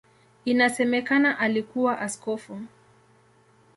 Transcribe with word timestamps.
Inasemekana 0.45 1.39
alikuwa 1.39 1.99
askofu. 2.01 2.61